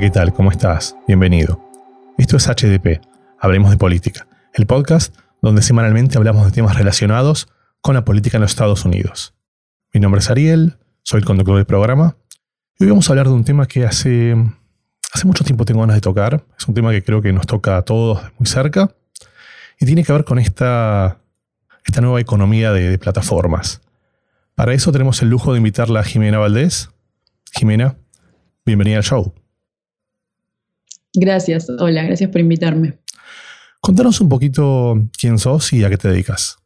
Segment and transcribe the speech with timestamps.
[0.00, 0.32] ¿qué tal?
[0.32, 0.96] ¿Cómo estás?
[1.06, 1.60] Bienvenido.
[2.16, 3.02] Esto es HDP,
[3.38, 7.48] Hablemos de Política, el podcast donde semanalmente hablamos de temas relacionados
[7.82, 9.34] con la política en los Estados Unidos.
[9.92, 12.16] Mi nombre es Ariel, soy el conductor del programa,
[12.78, 14.34] y hoy vamos a hablar de un tema que hace,
[15.12, 16.46] hace mucho tiempo tengo ganas de tocar.
[16.58, 18.94] Es un tema que creo que nos toca a todos muy cerca,
[19.78, 21.18] y tiene que ver con esta,
[21.84, 23.82] esta nueva economía de, de plataformas.
[24.54, 26.88] Para eso tenemos el lujo de invitarla a Jimena Valdés.
[27.52, 27.98] Jimena,
[28.64, 29.34] bienvenida al show.
[31.14, 32.98] Gracias, hola, gracias por invitarme.
[33.80, 36.58] Contanos un poquito quién sos y a qué te dedicas.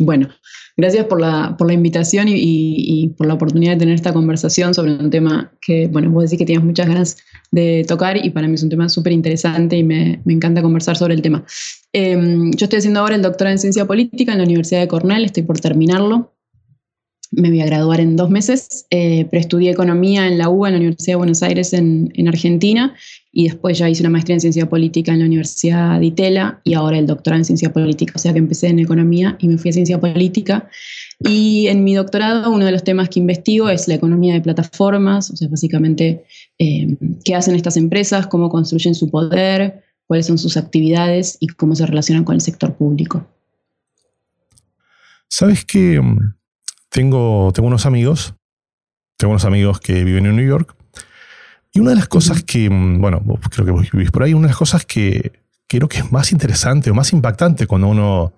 [0.00, 0.28] Bueno,
[0.76, 4.92] gracias por la, por la invitación y, por la oportunidad de tener esta conversación sobre
[4.92, 7.16] un tema que, bueno, vos decís que tienes muchas ganas
[7.52, 10.96] de tocar y para mí es un tema súper interesante y me, me, encanta conversar
[10.96, 11.44] sobre el tema.
[11.92, 15.24] Em, yo estoy haciendo ahora el doctorado en ciencia política en la Universidad de Cornell,
[15.24, 16.33] estoy por terminarlo
[17.36, 20.74] me voy a graduar en dos meses, eh, pero estudié economía en la UBA, en
[20.74, 22.94] la Universidad de Buenos Aires, en, Argentina,
[23.32, 26.74] y después ya hice una maestría en ciencia política en la Universidad de Itela y
[26.74, 28.12] ahora el doctorado en ciencia política.
[28.16, 30.68] O sea que empecé en economía y me fui a ciencia política.
[31.18, 35.30] Y en mi doctorado uno de los temas que investigo es la economía de plataformas,
[35.30, 36.24] o sea, básicamente
[36.58, 41.74] eh, qué hacen estas empresas, cómo construyen su poder, cuáles son sus actividades y cómo
[41.74, 43.26] se relacionan con el sector público.
[45.28, 46.00] ¿Sabes qué?
[46.94, 48.34] Tengo, tengo unos amigos,
[49.18, 50.76] tengo unos amigos que viven en New York,
[51.72, 53.20] y una de las cosas que, mm, bueno,
[53.50, 55.32] creo que vos vivís por ahí, una de las cosas que
[55.66, 58.32] creo que es más interesante o más impactante cuando uno,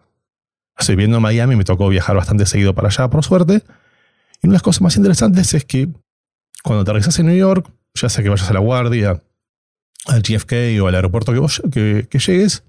[0.79, 3.63] estoy viendo Miami, me tocó viajar bastante seguido para allá, por suerte,
[4.43, 5.89] y una de las cosas más interesantes es que
[6.65, 9.23] cuando aterrizas en New York, ya sea que vayas a la guardia,
[10.07, 12.65] al GFK o al aeropuerto que, vos, que, llegues,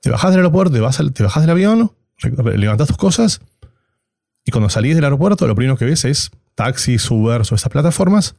[0.00, 1.92] te bajas del aeropuerto, te, vas te bajas del avión,
[2.56, 3.40] levantas tus cosas
[4.44, 8.36] y cuando salís del aeropuerto, lo primero que ves es taxis, Uber o esas plataformas.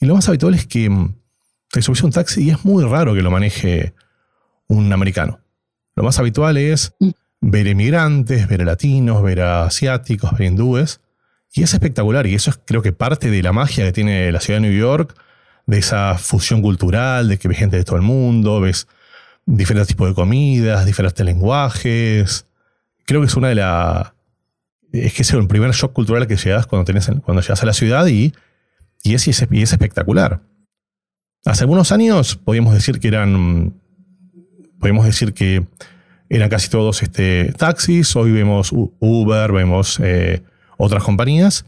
[0.00, 1.14] Y lo más habitual es que mm,
[1.70, 3.94] te subís a un taxi y es muy raro que lo maneje
[4.68, 5.40] un americano.
[5.94, 7.10] Lo más habitual es mm.
[7.40, 11.00] ver emigrantes, ver a latinos, ver a asiáticos, ver hindúes.
[11.54, 12.26] Y es espectacular.
[12.26, 14.78] Y eso es creo que parte de la magia que tiene la ciudad de New
[14.78, 15.14] York,
[15.66, 18.88] de esa fusión cultural, de que ves gente de todo el mundo, ves
[19.44, 22.46] diferentes tipos de comidas, diferentes lenguajes.
[23.04, 24.12] Creo que es una de, las
[24.92, 27.72] es que es el primer shock cultural que llegas cuando, tenés, cuando llegas a la
[27.72, 28.32] ciudad y,
[29.02, 30.42] y, es, es, espectacular.
[31.44, 33.74] Hace algunos años podíamos decir que eran,
[34.78, 35.66] podíamos decir que
[36.28, 40.42] eran casi todos este, taxis, hoy vemos Uber, vemos eh,
[40.78, 41.64] otras compañías,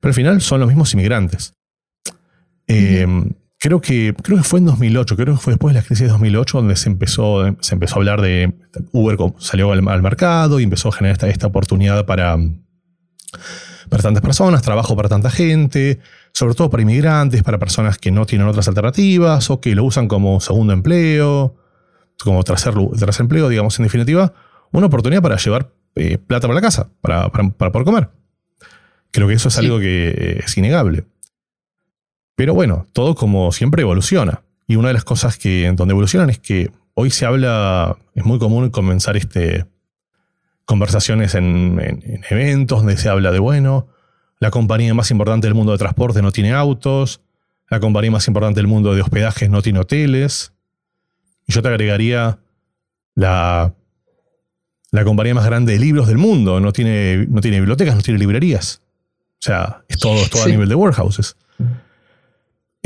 [0.00, 1.54] pero al final son los mismos inmigrantes.
[3.66, 6.12] Creo, que, creo que fue en 2008, creo que fue después de la crisis de
[6.12, 8.54] 2008 donde se empezó, se empezó a hablar de
[8.92, 12.36] Uber, salió al, mercado y empezó a generar esta, esta oportunidad para,
[13.88, 15.98] para tantas personas, trabajo para tanta gente,
[16.32, 20.06] sobre todo para inmigrantes, para personas que no tienen otras alternativas o que lo usan
[20.06, 21.56] como segundo empleo,
[22.22, 24.32] como tercer, tercer empleo, digamos, en definitiva,
[24.70, 28.10] una oportunidad para llevar eh, plata para la casa, para, para, poder comer.
[29.10, 31.04] Creo que eso es algo que es innegable.
[32.36, 34.42] Pero bueno, todo como siempre evoluciona.
[34.68, 38.38] Y una de las cosas que donde evolucionan es que hoy se habla, es muy
[38.38, 39.66] común comenzar este,
[40.66, 43.88] conversaciones en, eventos donde se habla de, bueno,
[44.38, 47.22] la compañía más importante del mundo de transporte no tiene autos,
[47.70, 50.52] la compañía más importante del mundo de hospedajes no tiene hoteles.
[51.46, 52.38] Y yo te agregaría
[53.14, 53.74] la,
[54.90, 58.18] la compañía más grande de libros del mundo, no tiene, no tiene bibliotecas, no tiene
[58.18, 58.82] librerías.
[59.38, 61.36] O sea, es todo, todo a nivel de warehouses.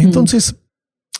[0.02, 0.56] Entonces,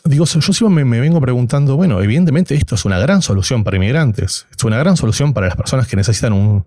[0.05, 4.47] digo, yo siempre me, vengo preguntando, bueno, evidentemente esto es una gran solución para inmigrantes,
[4.55, 6.65] es una gran solución para las personas que necesitan un,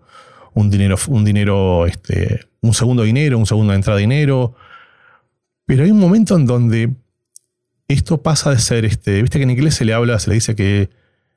[0.71, 4.55] dinero, un dinero, este, un segundo dinero, un segundo de entrada de dinero.
[5.67, 6.91] Pero hay un momento en donde
[7.89, 10.55] esto pasa de ser, este, viste que en inglés se le habla, se le dice
[10.55, 10.91] que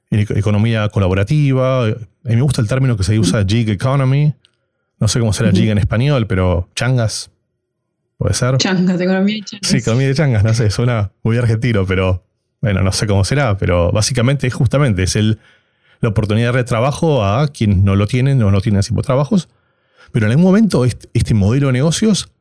[0.09, 4.33] en economía colaborativa, a mí me gusta el término que se usa gig economy,
[4.99, 7.29] no sé cómo será gig en español, pero changas,
[8.17, 8.57] ¿Puede ser?
[8.57, 9.69] Changas, economía de changas.
[9.69, 12.23] Sí, economía de changas, no sé, suena muy argentino, pero
[12.61, 15.39] bueno, no sé cómo será, pero básicamente justamente es el,
[16.01, 19.05] la oportunidad de trabajo a quienes no lo tienen o no tienen ese tipo de
[19.05, 19.49] trabajos.
[20.11, 22.31] Pero en algún momento este, este, modelo de negocios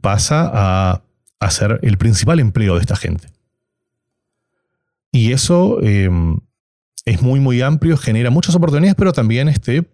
[0.00, 1.02] pasa a,
[1.40, 3.28] a, ser el principal empleo de esta gente.
[5.10, 6.38] Y eso em,
[7.04, 9.86] es muy, muy amplio, genera muchas oportunidades, pero también este,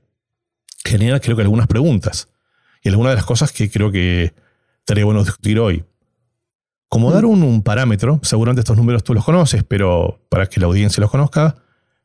[0.85, 2.29] genera, creo que, algunas preguntas.
[2.83, 4.35] Y algunas de las cosas que creo que
[4.83, 5.85] estaría bueno discutir hoy.
[6.89, 11.01] Como dar un, parámetro, seguramente estos números tú los conoces, pero para que la audiencia
[11.01, 11.57] los conozca,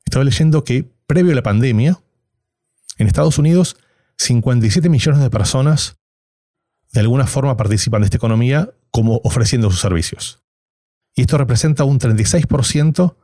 [0.06, 2.00] estaba leyendo que previo a la pandemia,
[2.98, 3.78] en Estados Unidos,
[4.18, 5.98] 57 millones de personas
[6.94, 10.42] de alguna forma participan de esta economía como ofreciendo sus servicios.
[11.16, 13.16] y esto representa un 36%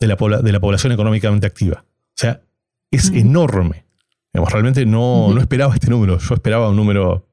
[0.00, 1.84] de la, de la población económicamente activa.
[1.86, 2.42] O sea,
[2.90, 3.84] es enorme.
[4.32, 6.18] realmente no, no esperaba este número.
[6.18, 7.29] Yo esperaba un número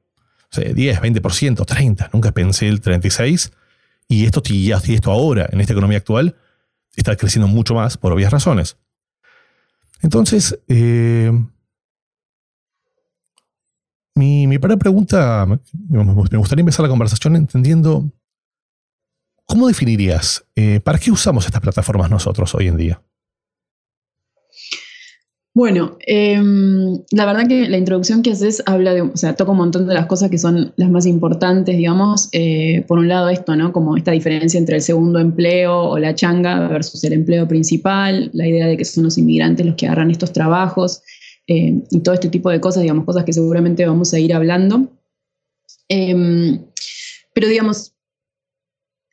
[0.50, 2.10] 10, 20%, 30%.
[2.12, 3.52] Nunca pensé el 36%.
[4.10, 6.34] Y esto, y esto ahora, en esta economía actual,
[6.96, 8.78] está creciendo mucho más por obvias razones.
[10.00, 11.30] Entonces, eh,
[14.14, 18.10] mi, mi primera pregunta, me gustaría empezar la conversación entendiendo,
[19.44, 23.02] ¿cómo definirías, eh, para qué usamos estas plataformas nosotros hoy en día?
[25.58, 29.56] Bueno, em, la verdad que la introducción que haces habla de, o sea, toca un
[29.56, 32.28] montón de las cosas que son las más importantes, digamos.
[32.30, 33.72] Eh, por un lado esto, ¿no?
[33.72, 38.46] Como esta diferencia entre el segundo empleo o la changa versus el empleo principal, la
[38.46, 41.02] idea de que son los inmigrantes los que agarran estos trabajos
[41.48, 44.92] eh, y todo este tipo de cosas, digamos, cosas que seguramente vamos a ir hablando.
[45.88, 46.62] Em,
[47.34, 47.94] pero digamos,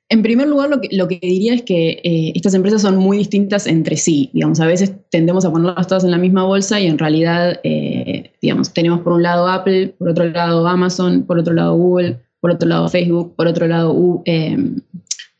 [0.09, 3.97] en primer lugar, lo que, diría es que eh, estas empresas son muy distintas entre
[3.97, 4.29] sí.
[4.33, 8.31] Digamos, a veces tendemos a ponerlas todas en la misma bolsa y en realidad, eh,
[8.39, 12.51] digamos, tenemos por un lado Apple, por otro lado Amazon, por otro lado Google, por
[12.51, 14.79] otro lado Facebook, por otro lado em,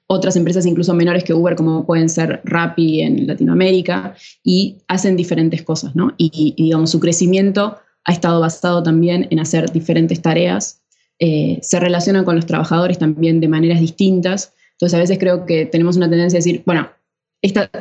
[0.08, 5.62] otras empresas incluso menores que Uber, como pueden ser Rappi en Latinoamérica, y hacen diferentes
[5.62, 6.14] cosas, ¿no?
[6.18, 10.82] Y, digamos, su crecimiento ha estado basado también en hacer diferentes tareas.
[11.20, 15.66] Eh, se relacionan con los trabajadores también de maneras distintas entonces a veces creo que
[15.66, 16.90] tenemos una tendencia a decir, bueno,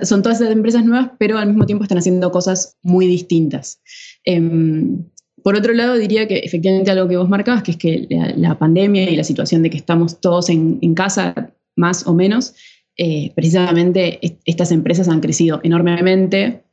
[0.03, 3.81] son todas esas empresas nuevas, pero al mismo tiempo están haciendo cosas muy distintas.
[4.25, 5.05] Em,
[5.43, 8.07] por otro lado, diría que efectivamente algo que vos marcabas, que es que
[8.37, 12.55] la, pandemia y la situación de que estamos todos en, casa, más o menos,
[12.97, 16.65] eh, precisamente estas empresas han crecido enormemente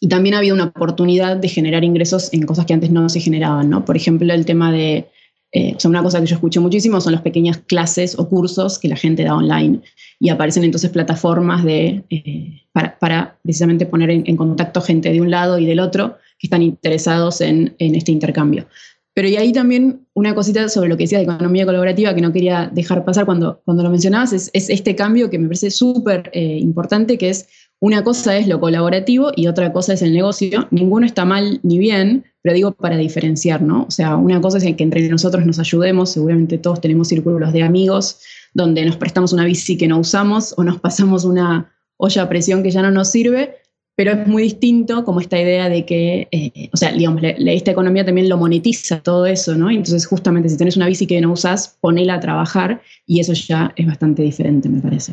[0.00, 3.20] y también ha habido una oportunidad de generar ingresos en cosas que antes no se
[3.20, 3.84] generaban, ¿no?
[3.84, 5.06] Por ejemplo, el tema de
[5.56, 8.96] eh, una cosa que yo escucho muchísimo son las pequeñas clases o cursos que la
[8.96, 9.82] gente da online
[10.18, 15.60] y aparecen entonces plataformas de, eh, para, precisamente poner en, contacto gente de un lado
[15.60, 18.66] y del otro que están interesados en, este intercambio.
[19.14, 22.32] Pero y ahí también una cosita sobre lo que decías de economía colaborativa que no
[22.32, 26.58] quería dejar pasar cuando, cuando lo mencionabas, es, este cambio que me parece súper eh,
[26.58, 27.46] importante, que es
[27.84, 30.66] una cosa es lo colaborativo y otra cosa es el negocio.
[30.70, 33.84] Ninguno está mal ni bien, pero digo para diferenciar, ¿no?
[33.86, 37.62] O sea, una cosa es que entre nosotros nos ayudemos, seguramente todos tenemos círculos de
[37.62, 38.20] amigos
[38.54, 42.62] donde nos prestamos una bici que no usamos o nos pasamos una olla a presión
[42.62, 43.56] que ya no nos sirve,
[43.96, 48.06] pero es muy distinto como esta idea de que, eh, o sea, digamos, esta economía
[48.06, 49.68] también lo monetiza todo eso, ¿no?
[49.68, 53.74] Entonces, justamente si tienes una bici que no usas, ponela a trabajar y eso ya
[53.76, 55.12] es bastante diferente, me parece.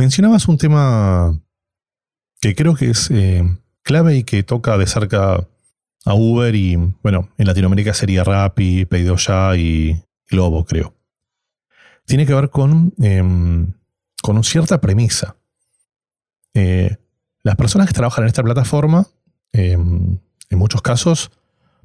[0.00, 1.38] Mencionabas un tema
[2.40, 3.44] que creo que es eh,
[3.82, 5.46] clave y que toca de cerca
[6.06, 10.94] a Uber y, bueno, en Latinoamérica sería Rappi, Pedido Ya y Globo, creo.
[12.06, 13.74] Tiene que ver con, em,
[14.22, 15.36] con cierta premisa.
[16.54, 16.96] Eh,
[17.42, 19.06] las personas que trabajan en esta plataforma,
[19.52, 20.18] em,
[20.48, 21.30] en muchos casos,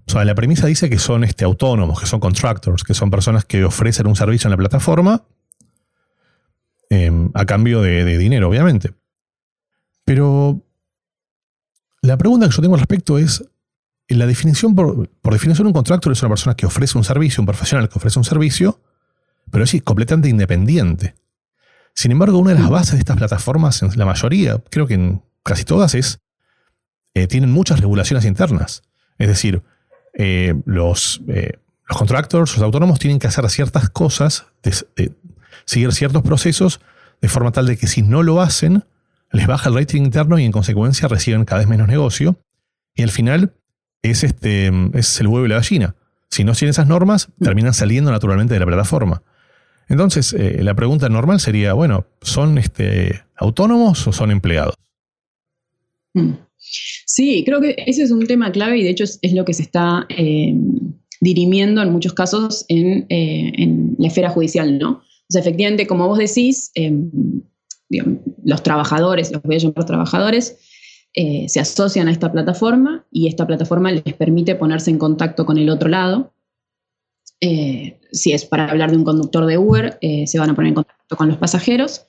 [0.07, 3.44] o sea, la premisa dice que son este, autónomos, que son contractors, que son personas
[3.44, 5.25] que ofrecen un servicio en la plataforma
[6.90, 8.94] Em, a cambio de, dinero, obviamente.
[10.04, 10.62] Pero
[12.01, 13.44] la pregunta que yo tengo al respecto es,
[14.08, 17.89] la definición, por, definición, un contractor es una persona que ofrece un servicio, un profesional
[17.89, 18.80] que ofrece un servicio,
[19.50, 21.15] pero es completamente independiente.
[21.96, 25.24] Sin embargo, una de las bases de estas plataformas, en la mayoría, creo que en
[25.44, 26.20] casi todas, es
[27.15, 28.84] eh, tienen muchas regulaciones internas.
[29.18, 29.63] Es decir,
[30.13, 31.54] eh, los, eh,
[31.88, 35.13] los contractors, los autónomos, tienen que hacer ciertas cosas de,
[35.65, 36.81] seguir ciertos procesos
[37.21, 38.83] de forma tal de que si no lo hacen,
[39.31, 42.39] les baja el rating interno y en consecuencia reciben cada vez menos negocio.
[42.93, 43.53] Y al final
[44.01, 45.95] es, este, es el huevo y la gallina.
[46.29, 49.24] Si no siguen esas normas, terminan saliendo naturalmente de la plataforma.
[49.88, 54.75] Entonces, eh, la pregunta normal sería, bueno, ¿son este, autónomos o son empleados?
[56.13, 56.31] Mm.
[56.57, 59.62] Sí, creo que ese es un tema clave y de hecho es, lo que se
[59.62, 60.55] está eh,
[61.21, 65.03] dirimiendo en muchos casos en, eh, en, la esfera judicial, ¿no?
[65.34, 67.10] Efectivamente, como vos decís, em,
[68.44, 70.58] los trabajadores, los voy a llamar trabajadores,
[71.13, 75.58] eh, se asocian a esta plataforma y esta plataforma les permite ponerse en contacto con
[75.58, 76.34] el otro lado.
[77.39, 80.70] Eh, si es para hablar de un conductor de Uber, eh, se van a poner
[80.70, 82.05] en contacto con los pasajeros,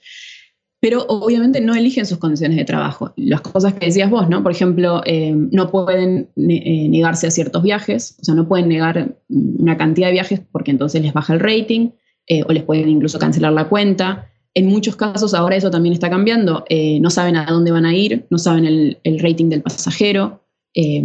[0.80, 3.12] pero obviamente no eligen sus condiciones de trabajo.
[3.16, 4.42] Las cosas que decías vos, ¿no?
[4.42, 10.08] Por ejemplo, no pueden negarse a ciertos viajes, o sea, no pueden negar una cantidad
[10.08, 11.90] de viajes porque entonces les baja el rating
[12.28, 14.30] eh, o les pueden incluso cancelar la cuenta.
[14.54, 16.64] En muchos casos ahora eso también está cambiando.
[16.68, 20.42] Eh, no saben a dónde van a ir, no saben el, rating del pasajero.
[20.75, 21.02] Eh,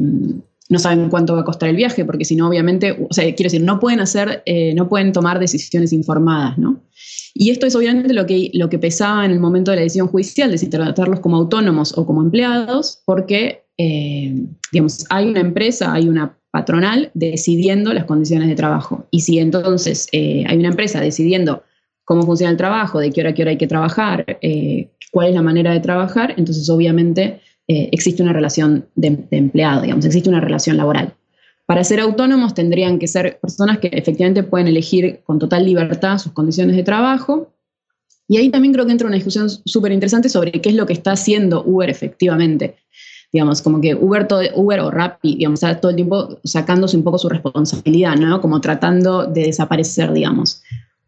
[0.70, 3.78] no saben cuánto va a costar el viaje, porque si no, obviamente, quiero decir, no
[3.82, 4.42] pueden hacer,
[4.74, 6.82] no pueden tomar decisiones informadas, ¿no?
[7.34, 10.08] Y esto es obviamente lo que, lo que pesaba en el momento de la decisión
[10.08, 13.66] judicial, de si tratarlos como autónomos o como empleados, porque,
[14.72, 19.08] digamos, hay una empresa, hay una patronal decidiendo las condiciones de trabajo.
[19.10, 21.63] Y si entonces eh, hay una empresa decidiendo
[22.03, 24.25] cómo funciona el trabajo, de qué hora a qué hora hay que trabajar,
[25.12, 30.05] cuál es la manera de trabajar, entonces obviamente eh, existe una relación de, empleado, digamos,
[30.05, 31.13] existe una relación laboral.
[31.65, 36.34] Para ser autónomos tendrían que ser personas que efectivamente pueden elegir con total libertad sus
[36.34, 37.53] condiciones de trabajo.
[38.27, 40.93] Y ahí también creo que entra una discusión súper interesante sobre qué es lo que
[40.93, 42.75] está haciendo Uber efectivamente.
[43.32, 47.04] Digamos, como que Uber, todo, Uber o Rappi, digamos, está todo el tiempo sacándose un
[47.04, 48.42] poco su responsabilidad, ¿no?
[48.42, 50.62] Como tratando de desaparecer, digamos.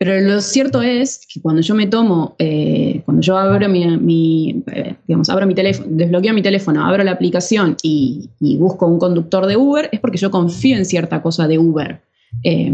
[0.04, 4.96] Pero lo cierto es que cuando yo me tomo, eh, cuando yo abro mi, eh,
[5.08, 9.56] digamos, abro mi teléfono, desbloqueo mi teléfono, abro la aplicación y, busco un conductor de
[9.56, 12.02] Uber, es porque yo confío en cierta cosa de Uber.
[12.42, 12.74] Eh,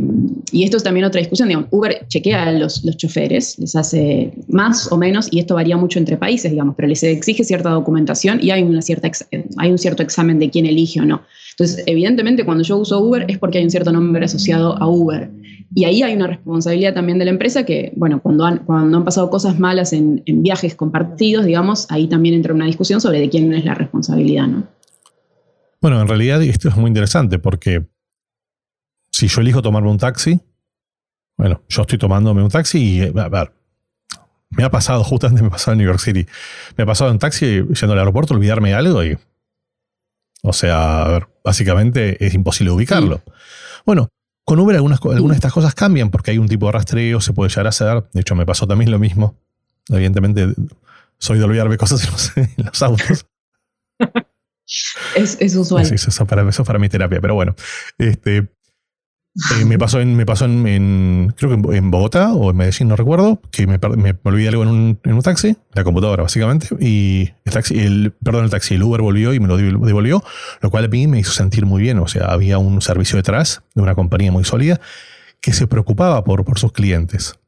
[0.52, 1.48] y esto es también otra discusión.
[1.48, 5.78] Digamos, Uber chequea a los, los, choferes, les hace más o menos, y esto varía
[5.78, 9.12] mucho entre países, digamos, pero les exige cierta documentación y hay, una cierta
[9.58, 11.22] hay un cierto examen de quién elige o no.
[11.52, 15.30] Entonces, evidentemente, cuando yo uso Uber es porque hay un cierto nombre asociado a Uber.
[15.76, 19.04] Y ahí hay una responsabilidad también de la empresa que, bueno, cuando han, cuando han
[19.04, 23.54] pasado cosas malas en, viajes compartidos, digamos, ahí también entra una discusión sobre de quién
[23.54, 24.68] es la responsabilidad, ¿no?
[25.82, 27.86] Bueno, en realidad esto es muy interesante porque
[29.20, 30.40] si yo elijo tomarme un taxi,
[31.38, 33.52] bueno, yo estoy tomándome un taxi y, a ver,
[34.50, 36.26] me ha pasado, justamente me ha pasado en New York City,
[36.78, 39.18] me ha pasado en taxi yendo al aeropuerto, olvidarme algo y,
[40.42, 43.22] o sea, a ver, básicamente es imposible ubicarlo.
[43.86, 44.08] Bueno,
[44.46, 47.34] con Uber algunas, algunas de estas cosas cambian porque hay un tipo de rastreo, se
[47.34, 48.06] puede llegar a hacer.
[48.14, 49.36] De hecho, me pasó también lo mismo.
[49.90, 50.54] Evidentemente,
[51.18, 53.28] soy de olvidarme cosas en los, autos.
[55.16, 55.86] es, es, usual.
[55.86, 57.54] Sí, eso, para, eso para mi terapia, pero bueno.
[57.98, 58.48] Este,
[59.56, 62.96] eh, me pasó, en, me pasó en, creo que en Bogotá o en Medellín, no
[62.96, 68.46] recuerdo, que me, me, algo en un, taxi, la computadora básicamente, y el taxi, perdón,
[68.46, 70.24] el taxi, el Uber volvió y me lo devolvió,
[70.62, 73.64] lo cual a mí me hizo sentir muy bien, o sea, había un servicio detrás
[73.76, 74.82] de una compañía muy sólida
[75.42, 77.40] que se preocupaba por, por sus clientes.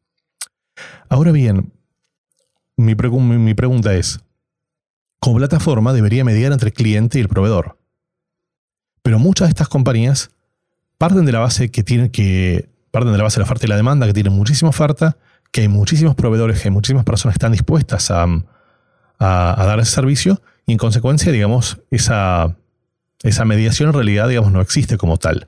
[1.10, 1.74] Ahora bien,
[2.78, 4.20] mi, mi pregunta es,
[5.20, 7.78] como plataforma debería mediar entre el cliente y el proveedor,
[9.04, 10.32] pero muchas de estas compañías
[11.02, 12.70] parten de la base que tienen que.
[12.94, 15.18] De la base la oferta y la demanda, que tienen muchísima oferta,
[15.52, 18.28] que hay muchísimos proveedores, que hay muchísimas personas que están dispuestas a,
[19.18, 22.56] dar ese servicio, y en consecuencia, digamos, esa,
[23.24, 25.48] esa mediación en realidad, digamos, no existe como tal.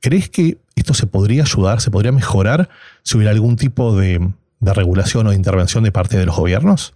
[0.00, 2.68] ¿Crees que esto se podría ayudar, se podría mejorar
[3.02, 6.94] si hubiera algún tipo de, de regulación o de intervención de parte de los gobiernos?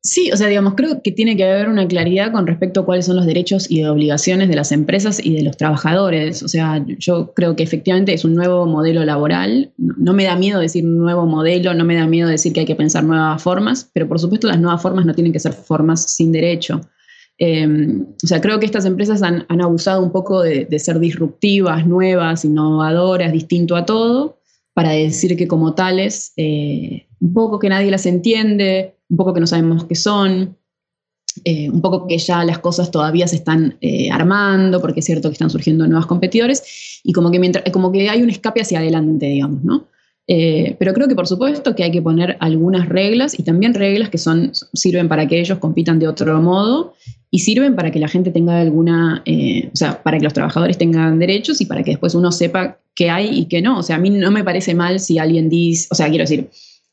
[0.00, 3.06] Sí, o sea, digamos, creo que tiene que haber una claridad con respecto a cuáles
[3.06, 6.42] son los derechos y obligaciones de las empresas y de los trabajadores.
[6.44, 9.72] O sea, yo creo que efectivamente es un nuevo modelo laboral.
[9.76, 12.76] No, me da miedo decir nuevo modelo, no me da miedo decir que hay que
[12.76, 16.30] pensar nuevas formas, pero por supuesto las nuevas formas no tienen que ser formas sin
[16.30, 16.80] derecho.
[17.36, 22.44] Em, o sea, creo que estas empresas han, abusado un poco de, ser disruptivas, nuevas,
[22.44, 24.37] innovadoras, distinto a todo,
[24.78, 29.40] para decir que como tales, eh, un poco que nadie las entiende, un poco que
[29.40, 30.56] no sabemos qué son,
[31.42, 35.30] eh, un poco que ya las cosas todavía se están eh, armando, porque es cierto
[35.30, 38.78] que están surgiendo nuevos competidores, y como que, mientras, como que hay un escape hacia
[38.78, 39.88] adelante, digamos, ¿no?
[40.28, 44.18] Pero creo que por supuesto que hay que poner algunas reglas y también reglas que
[44.18, 46.94] son, sirven para que ellos compitan de otro modo
[47.30, 51.18] y sirven para que la gente tenga alguna, o sea, para que los trabajadores tengan
[51.18, 53.78] derechos y para que después uno sepa qué hay y qué no.
[53.78, 56.48] O sea, a mí no me parece mal si alguien dice, o sea, quiero decir,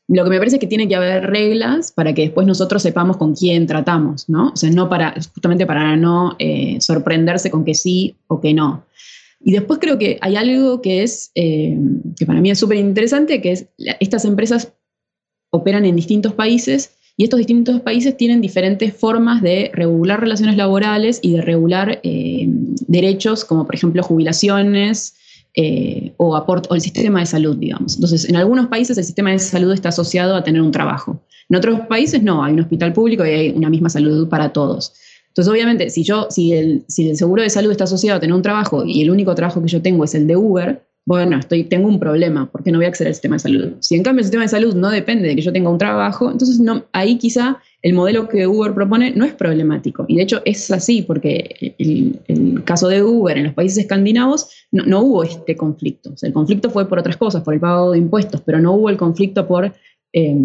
[0.08, 3.16] lo que me parece es que tiene que haber reglas para que después nosotros sepamos
[3.16, 4.50] con quién tratamos, ¿no?
[4.50, 8.84] O sea, no para, justamente para no eh, sorprenderse con que sí o que no.
[9.40, 11.76] Y después creo que hay algo que es, eh,
[12.16, 13.66] que para mí es súper interesante, que es
[14.00, 14.72] estas empresas
[15.50, 21.18] operan en distintos países y estos distintos países tienen diferentes formas de regular relaciones laborales
[21.22, 22.46] y de regular eh,
[22.86, 25.14] derechos, como por ejemplo jubilaciones,
[25.54, 27.94] eh, o, o el sistema de salud, digamos.
[27.94, 31.22] Entonces, en algunos países el sistema de salud está asociado a tener un trabajo.
[31.48, 34.92] En otros países no, hay un hospital público y hay una misma salud para todos.
[35.28, 38.34] Entonces, obviamente, si, yo, si, el, si el seguro de salud está asociado a tener
[38.34, 41.62] un trabajo y el único trabajo que yo tengo es el de Uber, bueno, estoy,
[41.62, 43.72] tengo un problema porque no voy a acceder al sistema de salud.
[43.78, 46.32] Si en cambio el sistema de salud no depende de que yo tenga un trabajo,
[46.32, 50.04] entonces no, ahí quizá el modelo que Uber propone no es problemático.
[50.08, 54.48] Y de hecho es así, porque el, el caso de Uber en los países escandinavos
[54.72, 56.12] no, hubo este conflicto.
[56.22, 58.96] el conflicto fue por otras cosas, por el pago de impuestos, pero no hubo el
[58.96, 59.72] conflicto por,
[60.12, 60.36] eh,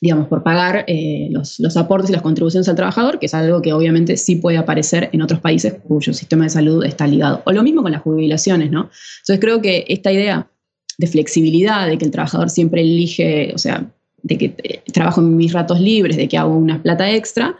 [0.00, 3.60] digamos, por pagar eh, los, los, aportes y las contribuciones al trabajador, que es algo
[3.60, 7.42] que obviamente sí puede aparecer en otros países cuyo sistema de salud está ligado.
[7.44, 8.90] O lo mismo con las jubilaciones, ¿no?
[9.20, 10.48] Entonces creo que esta idea
[10.96, 13.90] de flexibilidad, de que el trabajador siempre elige, o sea,
[14.22, 17.56] de que eh, trabajo en mis ratos libres, de que hago una plata extra,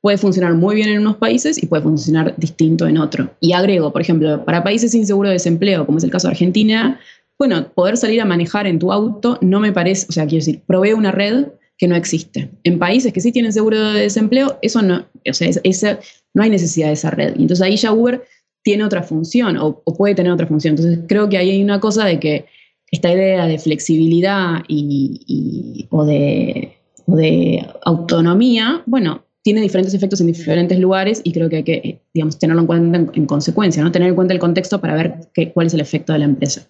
[0.00, 3.30] puede funcionar muy bien en unos países y puede funcionar distinto en otro.
[3.40, 6.32] Y agrego, por ejemplo, para países sin seguro de desempleo, como es el caso de
[6.32, 7.00] Argentina,
[7.38, 10.62] bueno, poder salir a manejar en tu auto no me parece, o sea, quiero decir,
[10.66, 11.46] provee una red
[11.76, 12.50] que no existe.
[12.62, 15.98] En países que sí tienen seguro de desempleo, eso no, o sea,
[16.34, 17.34] no hay necesidad de esa red.
[17.36, 18.22] Y entonces ahí ya Uber
[18.62, 20.76] tiene otra función o, puede tener otra función.
[20.76, 22.46] Entonces creo que ahí hay una cosa de que
[22.90, 26.76] esta idea de flexibilidad y, o, de,
[27.84, 32.62] autonomía, bueno, tiene diferentes efectos en diferentes lugares y creo que hay que, digamos, tenerlo
[32.62, 33.92] en cuenta en, consecuencia, ¿no?
[33.92, 36.66] Tener en cuenta el contexto para ver qué, cuál es el efecto de la empresa.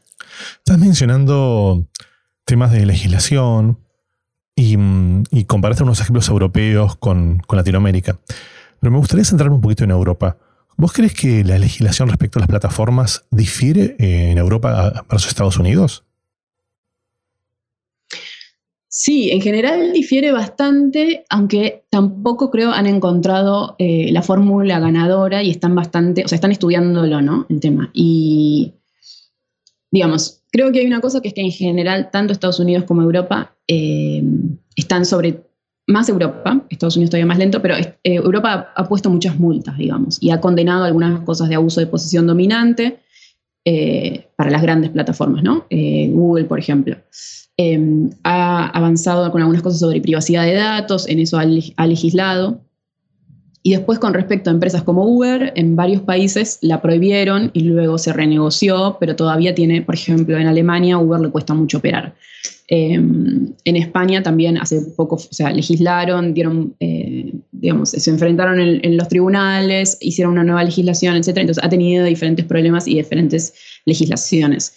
[0.58, 1.87] Estás mencionando
[2.44, 3.78] temas de legislación,
[4.56, 4.76] y,
[5.30, 8.18] y comparaste unos ejemplos europeos con, Latinoamérica.
[8.80, 10.37] Pero me gustaría centrarme un poquito en Europa.
[10.76, 15.58] ¿Vos crees que la legislación respecto a las plataformas difiere eh, en Europa versus Estados
[15.58, 16.04] Unidos?
[18.88, 25.50] Sí, en general difiere bastante, aunque tampoco creo han encontrado eh, la fórmula ganadora y
[25.50, 27.46] están bastante, o sea, están estudiándolo, ¿no?
[27.49, 27.90] El tema.
[27.92, 28.75] Y,
[29.90, 33.02] digamos, creo que hay una cosa que es que en general tanto Estados Unidos como
[33.02, 34.23] Europa eh,
[34.76, 35.44] están sobre,
[35.87, 40.23] más Europa, Estados Unidos todavía más lento, pero eh, Europa ha, puesto muchas multas, digamos,
[40.23, 43.00] y ha condenado algunas cosas de abuso de posición dominante
[43.64, 45.66] eh, para las grandes plataformas, ¿no?
[45.71, 46.97] Google, por ejemplo.
[48.25, 52.61] ha avanzado con algunas cosas sobre privacidad de datos, en eso ha legislado.
[53.66, 57.97] Y después con respecto a empresas como Uber, en varios países la prohibieron y luego
[57.97, 62.14] se renegoció, pero todavía tiene, por ejemplo, en Alemania Uber le cuesta mucho operar.
[62.68, 68.96] Em, en España también hace poco, o sea, legislaron, dieron, eh, digamos, se enfrentaron en,
[68.96, 71.29] los tribunales, hicieron una nueva legislación, etc.
[71.37, 73.53] Entonces ha tenido diferentes problemas y diferentes
[73.85, 74.77] legislaciones.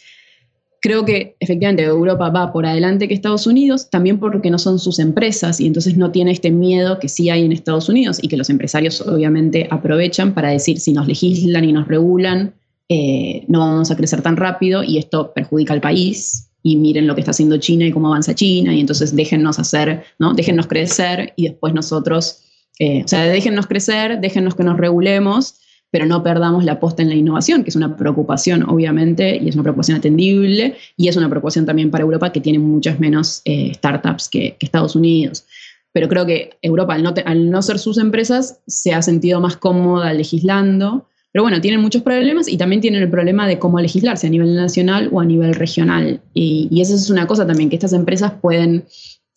[0.82, 5.00] Creo que efectivamente Europa va por adelante que Estados Unidos, también porque no son sus
[5.00, 8.38] empresas y entonces no tiene este miedo que sí hay en Estados Unidos y que
[8.38, 12.54] los empresarios obviamente aprovechan para decir si nos legislan y nos regulan,
[12.90, 17.16] eh, no vamos a crecer tan rápido y esto perjudica al país y miren lo
[17.16, 20.34] que está haciendo China y cómo avanza China y entonces déjennos hacer, ¿no?
[20.34, 22.44] déjennos crecer y después nosotros,
[22.80, 25.56] eh, o sea, déjennos crecer, déjennos que nos regulemos
[25.90, 29.56] pero no perdamos la posta en la innovación, que es una preocupación, obviamente, y es
[29.56, 33.72] una preocupación atendible, y es una preocupación también para Europa, que tiene muchas menos eh,
[33.76, 35.46] startups que, Estados Unidos.
[35.94, 39.56] Pero creo que Europa, al no, al no ser sus empresas, se ha sentido más
[39.56, 41.08] cómoda legislando.
[41.38, 44.56] Pero bueno, tienen muchos problemas y también tienen el problema de cómo legislarse a nivel
[44.56, 46.20] nacional o a nivel regional.
[46.34, 48.86] Y, y eso es una cosa también, que estas empresas pueden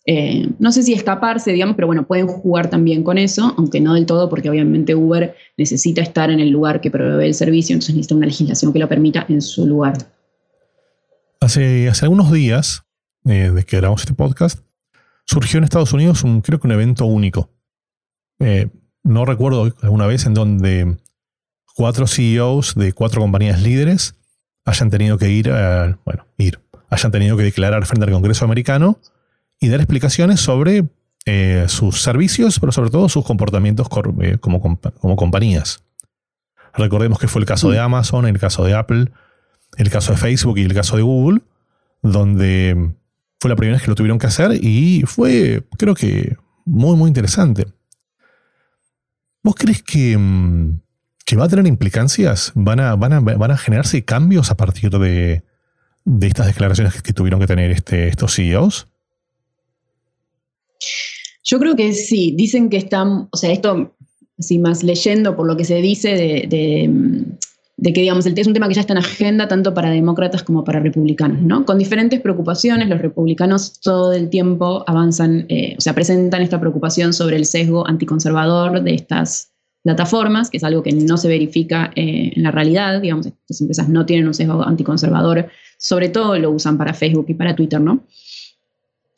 [0.07, 3.93] eh, no sé si escaparse, digamos, pero bueno, pueden jugar también con eso, aunque no
[3.93, 7.93] del todo, porque obviamente Uber necesita estar en el lugar que provee el servicio, entonces
[7.93, 9.93] necesita una legislación que lo permita en su lugar.
[11.39, 12.81] Hace, hace algunos días,
[13.25, 14.57] eh, de que grabamos este podcast,
[15.27, 17.51] surgió en Estados Unidos un, creo que un evento único.
[18.39, 18.69] Eh,
[19.03, 20.97] no recuerdo alguna vez en donde
[21.81, 24.13] cuatro CEOs de cuatro compañías líderes
[24.65, 25.51] hayan tenido que ir,
[26.05, 26.59] bueno, ir,
[26.91, 28.99] hayan tenido que declarar frente al Congreso americano
[29.59, 30.85] y dar explicaciones sobre
[31.25, 33.87] eh, sus servicios, pero sobre todo sus comportamientos
[34.21, 35.83] eh, como, como compañías.
[36.75, 37.83] Recordemos que fue el caso de mm.
[37.83, 39.07] Amazon, el caso de Apple,
[39.77, 41.41] el caso de Facebook y el caso de Google,
[42.03, 42.91] donde
[43.39, 47.07] fue la primera vez que lo tuvieron que hacer y fue, creo que, muy, muy
[47.07, 47.65] interesante.
[49.41, 50.79] ¿Vos crees que, mm,
[51.31, 52.51] que va a tener implicancias?
[52.55, 55.43] ¿Van a, van a, van a generarse cambios a partir de,
[56.03, 58.89] de estas declaraciones que, tuvieron que tener este, estos CEOs?
[61.41, 63.95] Yo creo que sí, dicen que están, o sea, esto,
[64.37, 67.25] así más leyendo por lo que se dice de,
[67.81, 70.65] que, digamos, el es un tema que ya está en agenda tanto para demócratas como
[70.65, 71.65] para republicanos, ¿no?
[71.65, 77.13] Con diferentes preocupaciones, los republicanos todo el tiempo avanzan, eh, o sea, presentan esta preocupación
[77.13, 79.50] sobre el sesgo anticonservador de estas
[79.83, 83.89] plataformas, que es algo que no se verifica eh, en la realidad, digamos, estas empresas
[83.89, 88.03] no tienen un sesgo anticonservador, sobre todo lo usan para Facebook y para Twitter, ¿no?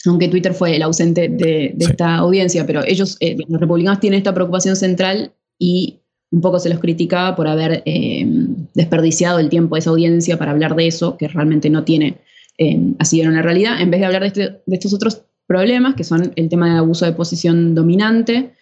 [0.05, 4.33] aunque Twitter fue el ausente de, esta audiencia, pero ellos, eh, los republicanos, tienen esta
[4.33, 5.99] preocupación central y
[6.31, 8.25] un poco se los criticaba por haber eh,
[8.73, 12.17] desperdiciado el tiempo de esa audiencia para hablar de eso, que realmente no tiene
[12.57, 15.95] eh, así en la realidad, en vez de hablar de, este, de, estos otros problemas,
[15.95, 18.53] que son el tema de abuso de posición dominante.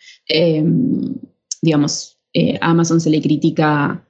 [1.61, 2.17] Digamos,
[2.61, 4.03] a Amazon se le critica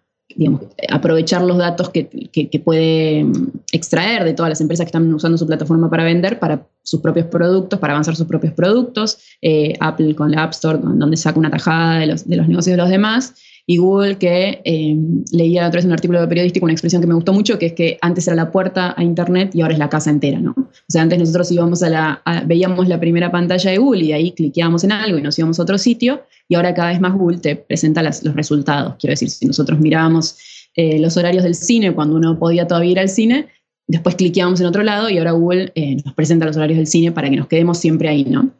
[0.90, 5.48] aprovechar los datos que, puede mm, extraer de todas las empresas que están usando su
[5.48, 9.18] plataforma para vender para sus propios productos, para avanzar sus propios productos.
[9.42, 12.74] Eh, Apple con la App Store, donde saca una tajada de los, de los negocios
[12.74, 13.34] de los demás
[13.72, 14.98] y Google que eh,
[15.32, 17.98] leía otra vez un artículo periodístico una expresión que me gustó mucho, que es que
[18.02, 20.52] antes era la puerta a Internet y ahora es la casa entera, ¿no?
[20.58, 24.34] O sea, antes nosotros íbamos a la, veíamos la primera pantalla de Google y ahí
[24.34, 27.38] cliqueábamos en algo y nos íbamos a otro sitio y ahora cada vez más Google
[27.38, 28.96] te presenta los resultados.
[29.00, 30.36] Quiero decir, si nosotros mirábamos
[30.76, 33.48] eh, los horarios del cine cuando uno podía todavía ir al cine,
[33.88, 37.14] después cliqueábamos en otro lado y ahora Google eh, nos presenta los horarios del cine
[37.14, 38.52] para que nos quedemos siempre ahí, ¿no?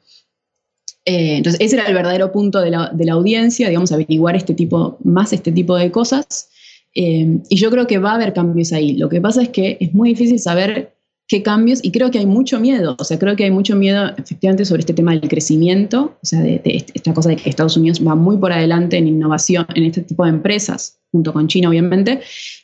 [1.06, 5.34] Eh, entonces, ese era el verdadero punto de la, audiencia, digamos, averiguar este tipo, más
[5.34, 6.50] este tipo de cosas.
[6.94, 8.94] Eh, y yo creo que va a haber cambios ahí.
[8.98, 10.96] Lo que pasa es que es muy difícil saber
[11.32, 14.12] qué cambios, y creo que hay mucho miedo, o sea, creo que hay mucho miedo
[14.18, 16.62] efectivamente sobre este tema del crecimiento, o sea, de,
[16.94, 20.26] esta cosa de que Estados Unidos va muy por adelante en innovación, en este tipo
[20.26, 22.20] de empresas, junto con China, obviamente,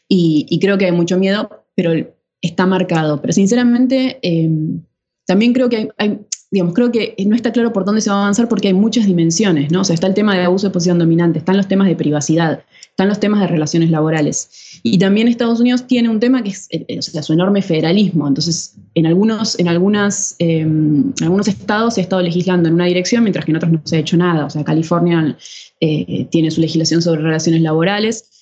[0.10, 1.94] y, creo que hay mucho miedo, pero
[2.42, 3.22] está marcado.
[3.22, 4.50] Pero sinceramente, eh,
[5.26, 8.22] también creo que hay, digamos, creo que no está claro por dónde se va a
[8.22, 9.82] avanzar porque hay muchas dimensiones, ¿no?
[9.82, 12.64] O sea, está el tema de abuso de posición dominante, están los temas de privacidad,
[12.90, 14.80] están los temas de relaciones laborales.
[14.82, 18.28] Y también Estados Unidos tiene un tema que es eh, sea, su enorme federalismo.
[18.28, 23.24] Entonces, en algunos, en algunas, em, algunos estados se ha estado legislando en una dirección,
[23.24, 24.46] mientras que en otros no se ha hecho nada.
[24.46, 25.38] O sea, California
[25.82, 28.37] eh, tiene su legislación sobre relaciones laborales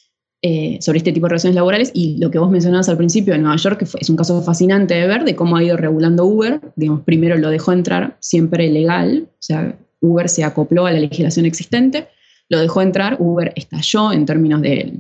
[0.48, 3.40] eh, sobre este tipo de relaciones laborales y lo que vos mencionabas al principio de
[3.40, 6.62] Nueva York, que es un caso fascinante de ver de cómo ha ido regulando Uber.
[6.76, 11.48] Digamos, primero lo dejó entrar siempre legal, o sea, Uber se acopló a la legislación
[11.48, 12.10] existente,
[12.48, 15.00] lo dejó entrar, Uber estalló en términos de,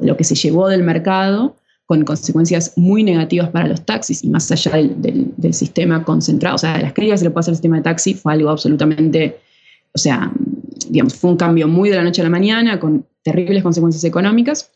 [0.00, 4.52] lo que se llevó del mercado, con consecuencias muy negativas para los taxis y más
[4.52, 8.12] allá del, sistema concentrado, o sea, las críticas que le pasa al sistema de taxi
[8.12, 9.38] fue algo absolutamente,
[9.94, 10.30] o sea,
[10.90, 14.70] digamos, fue un cambio muy de la noche a la mañana, con terribles consecuencias económicas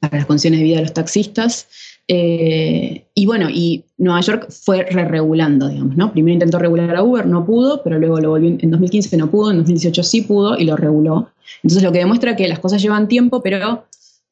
[0.00, 1.68] para las condiciones de vida de los taxistas.
[2.08, 6.12] Eh, y bueno, y Nueva York fue re-regulando, digamos, ¿no?
[6.12, 9.50] Primero intentó regular a Uber, no pudo, pero luego lo volvió, en 2015 no pudo,
[9.50, 11.30] en 2018 sí pudo y lo reguló.
[11.62, 13.86] Entonces lo que demuestra que las cosas llevan tiempo, pero,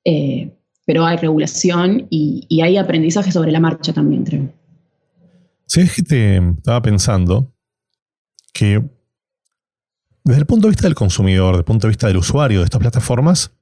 [0.04, 0.50] eh,
[0.86, 4.52] pero hay regulación y, hay aprendizaje sobre la marcha también, creo.
[5.66, 7.52] Sí, es que te estaba pensando
[8.52, 8.82] que
[10.24, 12.64] desde el punto de vista del consumidor, desde el punto de vista del usuario de
[12.64, 13.52] estas plataformas,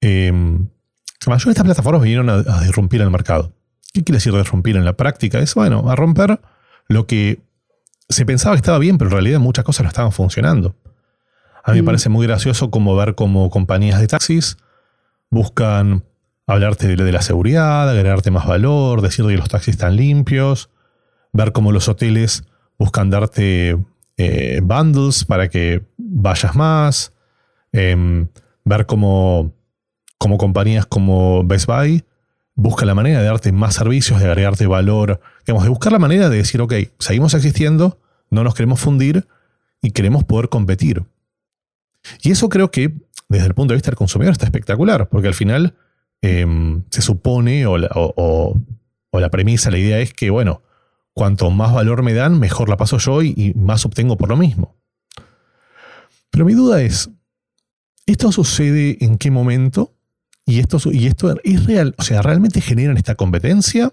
[0.00, 3.52] eh, la mayoría de estas plataformas vinieron a, a disrumpir el mercado.
[3.92, 5.38] ¿Qué quiere decir disrumpir en la práctica?
[5.38, 6.40] Es, bueno, a romper
[6.88, 7.40] lo que
[8.08, 10.76] se pensaba que estaba bien, pero en realidad muchas cosas no estaban funcionando.
[11.64, 11.86] A mí me mm.
[11.86, 14.56] parece muy gracioso como ver cómo compañías de taxis
[15.30, 16.04] buscan
[16.46, 20.70] hablarte de, la seguridad, agregarte más valor, decir que los taxis están limpios,
[21.32, 22.44] ver cómo los hoteles
[22.78, 23.78] buscan darte
[24.24, 27.12] eh, bundles para que vayas más,
[27.72, 28.28] em,
[28.64, 29.52] ver cómo,
[30.18, 32.04] como compañías como Best Buy
[32.54, 36.28] buscan la manera de darte más servicios, de agregarte valor, digamos, de buscar la manera
[36.28, 37.98] de decir, ok, seguimos existiendo,
[38.30, 39.26] no nos queremos fundir
[39.80, 41.02] y queremos poder competir.
[42.22, 42.92] Y eso creo que
[43.28, 45.74] desde el punto de vista del consumidor está espectacular, porque al final
[46.20, 50.62] em, se supone, o la premisa, la idea es que, bueno,
[51.14, 54.76] Cuanto más valor me dan, mejor la paso yo y, más obtengo por lo mismo.
[56.30, 57.10] Pero mi duda es,
[58.06, 59.94] ¿esto sucede en qué momento?
[60.46, 61.94] ¿Y esto, y esto es real?
[61.98, 63.92] O sea, ¿realmente generan esta competencia?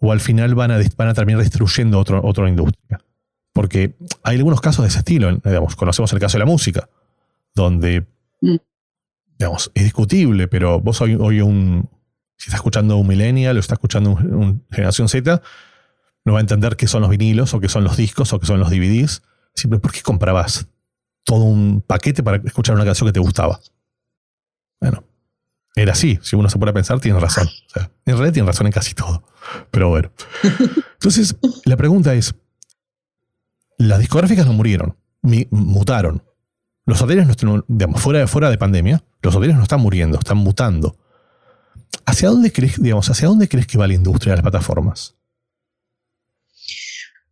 [0.00, 3.00] ¿O al final van a, van a terminar destruyendo otro, otra industria?
[3.52, 5.30] Porque hay algunos casos de ese estilo.
[5.44, 6.88] Digamos, conocemos el caso de la música,
[7.54, 8.06] donde
[8.40, 8.56] mm.
[9.38, 11.88] digamos, es discutible, pero vos hoy, hoy un,
[12.38, 15.42] si estás escuchando un millennial o estás escuchando una generación Z,
[16.28, 18.46] no va a entender qué son los vinilos o qué son los discos o qué
[18.46, 19.22] son los DVDs.
[19.54, 20.68] Siempre, ¿por qué comprabas
[21.24, 23.58] todo un paquete para escuchar una canción que te gustaba?
[24.78, 25.02] Bueno,
[25.74, 26.18] era así.
[26.22, 27.48] Si uno se puede pensar, tiene razón.
[28.04, 29.24] en realidad tiene razón en casi todo.
[29.70, 30.12] Pero bueno.
[30.92, 32.34] Entonces, la pregunta es,
[33.78, 34.96] las discográficas no murieron,
[35.50, 36.22] mutaron.
[36.84, 40.96] Los hoteles, no, digamos, fuera, fuera de pandemia, los hoteles no están muriendo, están mutando.
[42.04, 45.17] ¿Hacia dónde crees, digamos, hacia dónde crees que va la industria de las plataformas?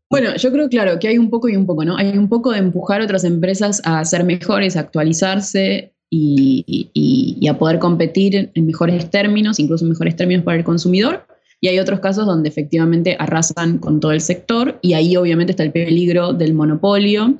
[0.08, 1.96] Bueno, yo creo, claro, que hay un poco y un poco, ¿no?
[1.96, 7.58] Hay un poco de empujar a otras empresas a ser mejores, a actualizarse y, a
[7.58, 11.26] poder competir en mejores términos, incluso mejores términos para el consumidor.
[11.60, 15.62] Y hay otros casos donde efectivamente arrasan con todo el sector y ahí obviamente está
[15.62, 17.34] el peligro del monopolio.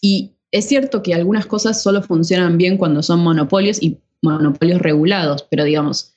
[0.00, 5.46] Y es cierto que algunas cosas solo funcionan bien cuando son monopolios y monopolios regulados,
[5.50, 6.14] pero digamos,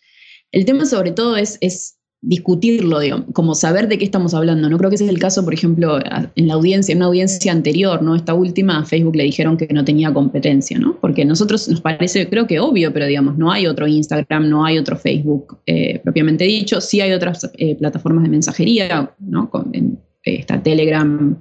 [0.52, 4.70] el tema sobre todo es, es discutirlo, digamos, como saber de qué estamos hablando.
[4.70, 6.00] No creo que ese es el caso, por ejemplo,
[6.36, 8.16] en la audiencia, en una audiencia anterior, ¿no?
[8.16, 10.98] Esta última, a Facebook le dijeron que no tenía competencia, ¿no?
[11.02, 14.64] Porque a nosotros nos parece, creo que obvio, pero digamos, no hay otro Instagram, no
[14.64, 16.80] hay otro Facebook eh, propiamente dicho.
[16.80, 19.50] Sí hay otras eh, plataformas de mensajería, ¿no?
[19.50, 21.38] Con, esta Telegram,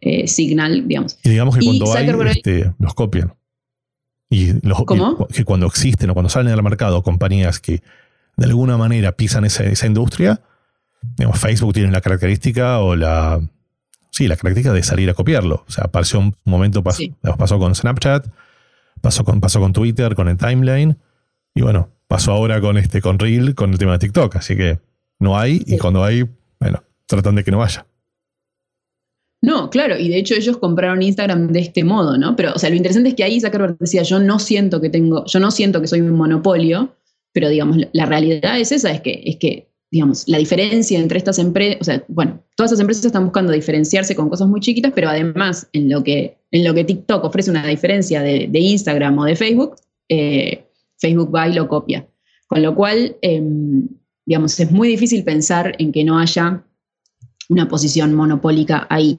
[0.00, 1.18] eh, Signal, digamos.
[1.22, 3.34] Y digamos que cuando hay, este, los copian.
[4.30, 5.26] Y los, ¿Cómo?
[5.26, 7.82] que cuando existen o cuando salen al mercado compañías que
[8.36, 10.40] de alguna manera pisan esa, esa industria,
[11.16, 13.40] digamos, Facebook tiene la característica o la,
[14.10, 15.64] sí, la característica de salir a copiarlo.
[15.66, 17.02] O sea, apareció un momento, pasó,
[17.38, 18.26] pasó con Snapchat,
[19.00, 20.96] pasó con, pasó con Twitter, con el timeline,
[21.54, 24.36] y bueno, pasó ahora con este, con Reel, con el tema de TikTok.
[24.36, 24.80] Así que
[25.18, 26.24] no hay, y cuando hay,
[26.60, 27.86] bueno, tratan de que no vaya.
[29.44, 32.36] No, claro, y de hecho ellos compraron Instagram de este modo, ¿no?
[32.36, 35.24] Pero, o sea, lo interesante es que ahí Zuckerberg decía, yo no siento que tengo,
[35.26, 36.94] yo no siento que soy un monopolio,
[37.32, 41.38] pero digamos, la realidad es esa, es que, es que digamos, la diferencia entre estas
[41.38, 45.10] empresas, o sea, bueno, todas esas empresas están buscando diferenciarse con cosas muy chiquitas, pero
[45.10, 49.36] además en lo que, en lo que TikTok ofrece una diferencia de, Instagram o de
[49.36, 49.76] Facebook,
[50.08, 50.64] eh,
[50.98, 52.08] Facebook va y lo copia.
[52.46, 53.86] Con lo cual, em,
[54.24, 56.64] digamos, es muy difícil pensar en que no haya
[57.50, 59.18] una posición monopólica ahí.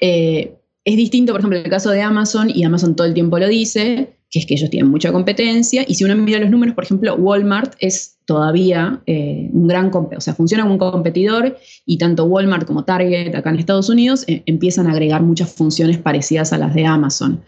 [0.00, 0.54] Eh,
[0.84, 4.15] es distinto, por ejemplo, el caso de Amazon, y Amazon todo el tiempo lo dice,
[4.30, 7.14] que es que ellos tienen mucha competencia, y si uno mira los números, por ejemplo,
[7.14, 12.66] Walmart es todavía eh, un gran, o sea, funciona como un competidor, y tanto Walmart
[12.66, 16.74] como Target acá en Estados Unidos eh, empiezan a agregar muchas funciones parecidas a las
[16.74, 17.40] de Amazon.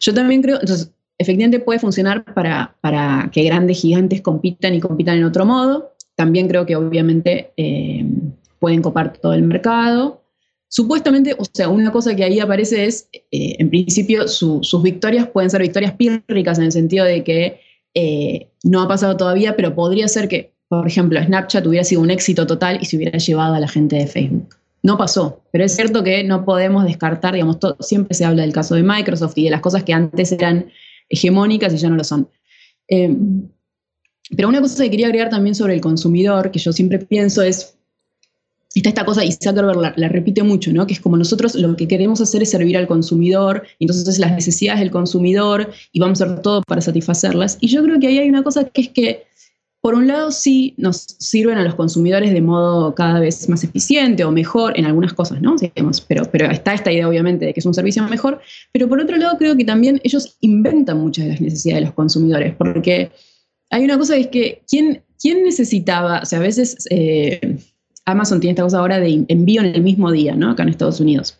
[0.00, 5.18] Yo también creo, entonces, efectivamente puede funcionar para, para que grandes gigantes compitan y compitan
[5.18, 7.52] en otro modo, también creo que obviamente
[8.58, 10.21] pueden copar todo el mercado,
[10.74, 15.50] Supuestamente, o sea, una cosa que ahí aparece es, eh, en principio, sus victorias pueden
[15.50, 17.60] ser victorias pírricas en el sentido de que
[17.92, 22.10] eh, no ha pasado todavía, pero podría ser que, por ejemplo, Snapchat hubiera sido un
[22.10, 24.56] éxito total y se hubiera llevado a la gente de Facebook.
[24.82, 28.74] No pasó, pero es cierto que no podemos descartar, digamos, siempre se habla del caso
[28.74, 30.70] de Microsoft y de las cosas que antes eran
[31.10, 32.30] hegemónicas y ya no lo son.
[32.88, 33.14] Eh,
[34.34, 37.76] pero una cosa que quería agregar también sobre el consumidor, que yo siempre pienso es,
[38.80, 40.86] está esta cosa, y Zuckerberg la, repite mucho, ¿no?
[40.86, 44.80] que es como nosotros lo que queremos hacer es servir al consumidor, entonces las necesidades
[44.80, 47.58] del consumidor, y vamos a hacer todo para satisfacerlas.
[47.60, 49.24] Y yo creo que ahí hay una cosa que es que,
[49.80, 54.24] por un lado, sí nos sirven a los consumidores de modo cada vez más eficiente
[54.24, 55.56] o mejor en algunas cosas, ¿no?
[56.08, 58.40] pero, pero está esta idea, obviamente, de que es un servicio mejor,
[58.72, 61.94] pero por otro lado, creo que también ellos inventan muchas de las necesidades de los
[61.94, 63.10] consumidores, porque
[63.70, 66.86] hay una cosa que es que, ¿quién, quién necesitaba, o sea, a veces...
[66.88, 67.58] Eh,
[68.04, 70.50] Amazon tiene esta cosa ahora de envío en el mismo día, ¿no?
[70.50, 71.38] Acá en Estados Unidos.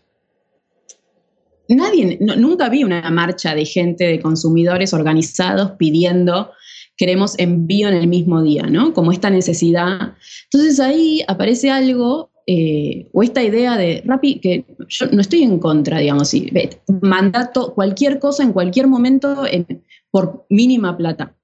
[1.69, 6.51] Nadie, nunca vi una marcha de gente, de consumidores organizados pidiendo
[6.97, 8.95] queremos envío en el mismo día, ¿no?
[8.95, 10.15] Como esta necesidad.
[10.45, 15.59] Entonces ahí aparece algo, eh, o esta idea de Rappi, que yo no estoy en
[15.59, 16.49] contra, digamos, si
[17.01, 19.45] mandato cualquier cosa en cualquier momento
[20.13, 21.35] por mínima plata.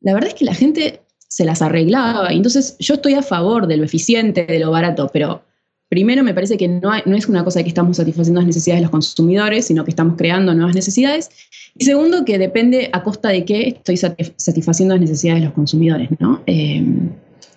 [0.00, 1.01] La verdad es que la gente
[1.32, 2.28] se las arreglaba.
[2.30, 5.42] Entonces yo estoy a favor de lo eficiente, de lo barato, pero
[5.88, 8.82] primero me parece que no, no es una cosa que estamos satisfaciendo las necesidades de
[8.82, 11.30] los consumidores, sino que estamos creando nuevas necesidades.
[11.74, 16.10] Y segundo, que depende a costa de qué estoy satisfaciendo las necesidades de los consumidores.
[16.18, 16.42] ¿no?
[16.44, 17.08] Em,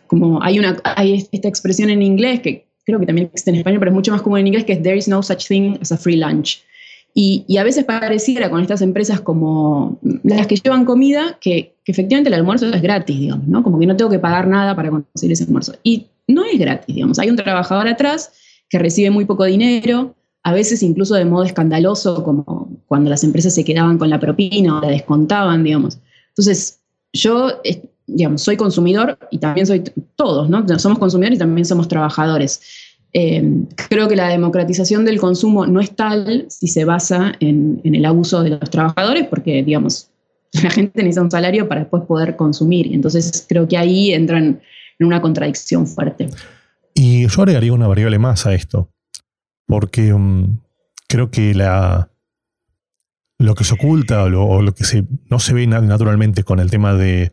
[0.08, 3.80] como hay, una, hay esta expresión en inglés que creo que también existe en español,
[3.80, 5.92] pero es mucho más común en inglés, que es there is no such thing as
[5.92, 6.64] a free lunch.
[7.17, 12.34] Y, a veces pareciera con estas empresas como las que llevan comida que, efectivamente el
[12.34, 13.63] almuerzo es gratis, digamos, ¿no?
[13.63, 15.75] Como que no tengo que pagar nada para conseguir ese almuerzo.
[15.82, 17.17] Y no es gratis, digamos.
[17.19, 18.34] Hay un trabajador atrás
[18.69, 23.56] que recibe muy poco dinero, a veces incluso de modo escandaloso, como cuando las empresas
[23.56, 25.99] se quedaban con la propina o la descontaban, digamos.
[26.30, 26.82] Entonces,
[27.13, 27.62] yo,
[28.08, 29.84] digamos, soy consumidor y también soy
[30.17, 30.67] todos, ¿no?
[30.80, 32.62] Somos consumidores y también somos trabajadores.
[33.17, 33.41] Eh,
[33.88, 38.43] creo que la democratización del consumo no es tal si se basa en, el abuso
[38.43, 40.10] de los trabajadores, porque, digamos,
[40.63, 42.93] la gente necesita un salario para después poder consumir.
[42.93, 44.60] Entonces, creo que ahí entran
[44.99, 46.28] en una contradicción fuerte.
[46.93, 48.89] Y yo agregaría una variable más a esto,
[49.65, 50.60] porque um,
[51.08, 52.10] creo que la,
[53.39, 56.93] lo que se oculta o lo, que se, no se ve naturalmente con el tema
[56.95, 57.32] de,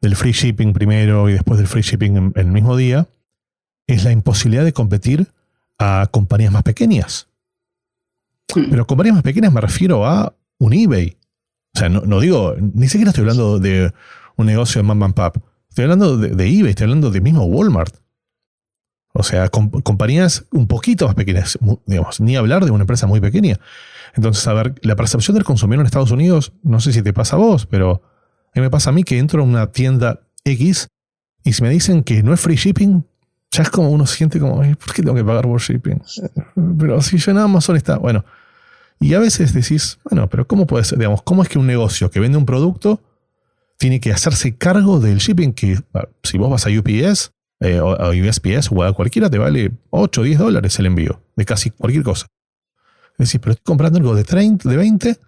[0.00, 3.08] del free shipping primero y después del free shipping en el mismo día,
[3.86, 5.32] es la imposibilidad de competir
[5.78, 7.28] a compañías más pequeñas.
[8.54, 8.70] Hmm.
[8.70, 11.16] Pero compañías más pequeñas me refiero a un eBay.
[11.74, 13.92] O sea, no, digo, ni siquiera estoy hablando de
[14.36, 15.38] un negocio de Mom Pop.
[15.68, 17.96] Estoy hablando de, eBay, estoy hablando de mismo Walmart.
[19.12, 23.58] O sea, compañías un poquito más pequeñas, digamos, ni hablar de una empresa muy pequeña.
[24.14, 27.36] Entonces, a ver, la percepción del consumidor en Estados Unidos, no sé si te pasa
[27.36, 28.02] a vos, pero
[28.54, 30.88] a mí me pasa a mí que entro a una tienda X
[31.42, 33.04] y si me dicen que no es free shipping,
[33.54, 36.02] ya es como uno siente como, ¿por qué tengo que pagar por shipping?
[36.78, 38.24] Pero si yo en Amazon está, bueno.
[39.00, 40.98] Y a veces decís, bueno, pero ¿cómo puede ser?
[40.98, 43.00] Digamos, ¿cómo es que un negocio que vende un producto
[43.78, 45.78] tiene que hacerse cargo del shipping que
[46.22, 50.20] si vos vas a UPS eh, o a USPS o a cualquiera te vale 8
[50.20, 52.26] o 10 dólares el envío de casi cualquier cosa?
[53.18, 55.18] Decir, pero estoy comprando algo de 30, de 20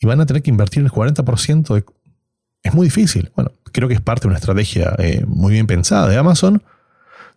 [0.00, 1.84] y van a tener que invertir el 40% de...
[2.62, 3.30] Es muy difícil.
[3.36, 6.62] Bueno, creo que es parte de una estrategia eh, muy bien pensada de Amazon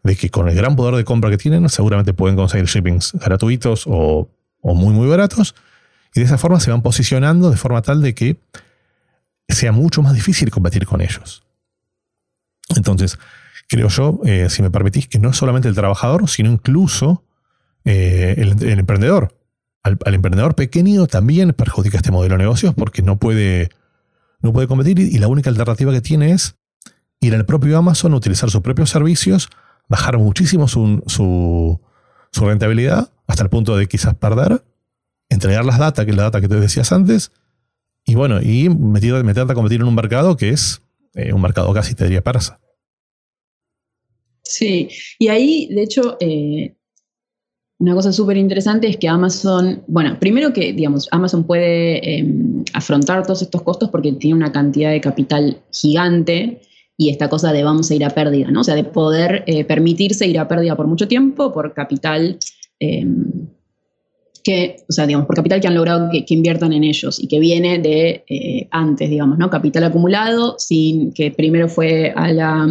[0.04, 3.84] de que con el gran poder de compra que tienen, seguramente pueden conseguir shippings gratuitos
[3.88, 4.30] o,
[4.62, 5.56] muy, muy baratos.
[6.14, 8.40] Y de esa forma se van posicionando de forma tal de que
[9.50, 11.44] sea mucho más difícil competir con ellos.
[12.76, 13.18] Entonces,
[13.68, 17.24] creo yo, eh, si me permitís, que no es solamente el trabajador, sino incluso
[17.86, 19.34] eh, el, emprendedor.
[19.84, 23.70] Al, emprendedor pequeño también perjudica este modelo de negocios porque no puede,
[24.42, 26.56] no puede competir y la única alternativa que tiene es
[27.22, 29.50] ir al propio Amazon, utilizar sus propios servicios
[29.88, 31.80] bajar muchísimo su, su,
[32.46, 34.64] rentabilidad hasta el punto de quizás perder,
[35.30, 37.32] entregar las datas, que es la data que te decías antes,
[38.06, 40.82] y bueno, y meterte a competir en un mercado que es
[41.14, 42.60] eh, un mercado casi, te diría, persa.
[44.44, 46.78] Sí, y ahí, de hecho, eh,
[47.80, 53.24] una cosa súper interesante es que Amazon, bueno, primero que, digamos, Amazon puede em, afrontar
[53.24, 56.62] todos estos costos porque tiene una cantidad de capital gigante
[56.98, 58.62] y esta cosa de vamos a ir a pérdida, ¿no?
[58.62, 62.40] O sea, de poder eh, permitirse ir a pérdida por mucho tiempo por capital
[62.80, 63.48] em,
[64.44, 67.40] que, o sea, digamos, por capital que han logrado que, inviertan en ellos y que
[67.40, 69.50] viene de eh, antes, digamos, ¿no?
[69.50, 72.68] Capital acumulado, sin que primero fue a la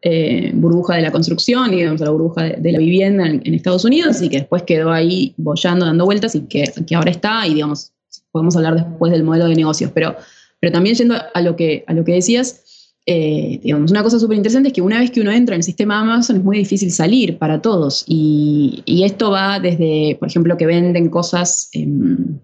[0.00, 4.22] eh, burbuja de la construcción, digamos, a la burbuja de, la vivienda en, Estados Unidos
[4.22, 7.92] y que después quedó ahí bollando, dando vueltas y que, que ahora está y, digamos,
[8.32, 10.16] podemos hablar después del modelo de negocios, pero,
[10.58, 12.69] pero también yendo a lo que, a lo que decías,
[13.06, 15.64] eh, digamos, una cosa súper interesante es que una vez que uno entra en el
[15.64, 18.04] sistema Amazon es muy difícil salir para todos.
[18.06, 22.38] Y, esto va desde, por ejemplo, que venden cosas em,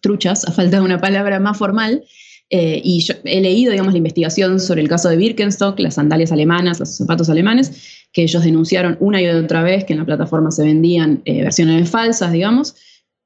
[0.00, 2.04] truchas, a falta de una palabra más formal.
[2.50, 6.32] Eh, y yo he leído, digamos, la investigación sobre el caso de Birkenstock, las sandalias
[6.32, 10.50] alemanas, los zapatos alemanes, que ellos denunciaron una y otra vez que en la plataforma
[10.50, 12.74] se vendían eh, versiones falsas, digamos.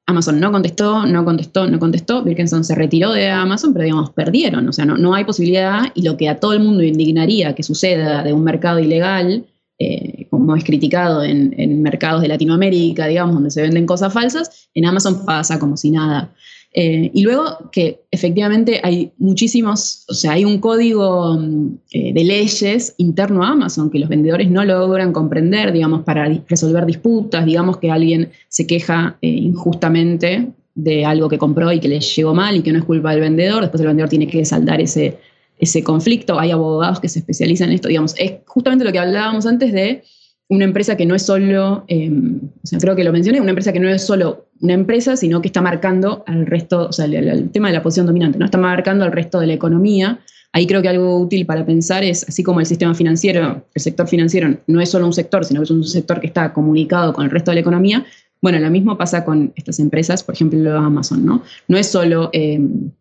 [0.05, 2.23] Amazon no contestó, no contestó, no contestó.
[2.23, 4.67] Birkenstock se retiró de Amazon, pero digamos, perdieron.
[4.67, 5.83] O sea, no, no hay posibilidad.
[5.95, 9.45] Y lo que a todo el mundo indignaría que suceda de un mercado ilegal,
[9.79, 14.69] eh, como es criticado en, en, mercados de Latinoamérica, digamos, donde se venden cosas falsas,
[14.73, 16.33] en Amazon pasa como si nada.
[16.75, 22.23] Eh, y luego que efectivamente hay muchísimos, o sea, hay un código mm, eh, de
[22.23, 27.77] leyes interno a Amazon que los vendedores no logran comprender, digamos, para resolver disputas, digamos
[27.77, 32.55] que alguien se queja eh, injustamente de algo que compró y que le llegó mal
[32.55, 35.19] y que no es culpa del vendedor, después el vendedor tiene que saldar ese,
[35.59, 39.45] ese conflicto, hay abogados que se especializan en esto, digamos, es justamente lo que hablábamos
[39.45, 40.03] antes de
[40.53, 43.73] una empresa que no es solo, em, o sea, creo que lo mencioné, una empresa
[43.73, 47.49] que no es solo una empresa, sino que está marcando al resto, o sea, el,
[47.49, 48.45] tema de la posición dominante, ¿no?
[48.45, 50.19] Está marcando al resto de la economía.
[50.51, 54.07] Ahí creo que algo útil para pensar es, así como el sistema financiero, el sector
[54.07, 57.25] financiero no es solo un sector, sino que es un sector que está comunicado con
[57.25, 58.05] el resto de la economía,
[58.41, 61.43] bueno, lo mismo pasa con estas empresas, por ejemplo, Amazon, ¿no?
[61.67, 62.29] No es solo...
[62.33, 62.91] Em,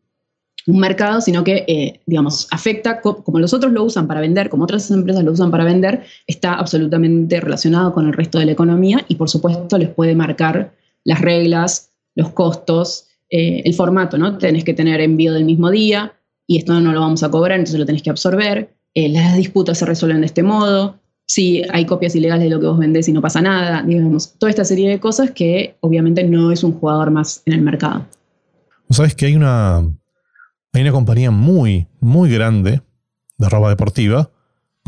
[0.66, 4.64] un mercado, sino que, eh, digamos, afecta, como los otros lo usan para vender, como
[4.64, 9.04] otras empresas lo usan para vender, está absolutamente relacionado con el resto de la economía
[9.08, 10.72] y, por supuesto, les puede marcar
[11.04, 14.38] las reglas, los costos, eh, el formato, ¿no?
[14.38, 16.12] Tenés que tener envío del mismo día
[16.46, 18.74] y esto no lo vamos a cobrar, entonces lo tenés que absorber.
[18.94, 20.98] Eh, las disputas se resuelven de este modo.
[21.26, 24.50] Si hay copias ilegales de lo que vos vendés y no pasa nada, digamos, toda
[24.50, 28.06] esta serie de cosas que obviamente no es un jugador más en el mercado.
[28.90, 29.88] ¿Sabes que hay una,
[30.72, 32.82] hay una compañía muy, muy grande
[33.38, 34.30] de ropa deportiva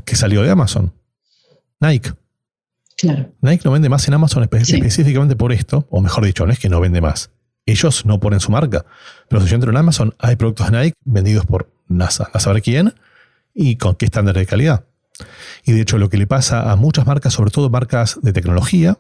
[0.05, 0.93] que salió de Amazon.
[1.81, 2.13] Nike.
[2.97, 3.33] Claro.
[3.41, 6.69] Nike no vende más en Amazon específicamente por esto, o mejor dicho, no es que
[6.69, 7.31] no vende más.
[7.67, 8.85] Ellos no ponen su marca.
[9.29, 12.95] Pero si yo entro en Amazon, hay productos Nike vendidos por NASA, a saber quién,
[13.53, 14.85] y con qué estándar de calidad.
[15.65, 18.99] Y de hecho, lo que le pasa a muchas marcas, sobre todo marcas de tecnología,